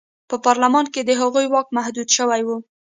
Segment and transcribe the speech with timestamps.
[0.29, 2.49] په پارلمان کې د هغوی واک محدود شوی و.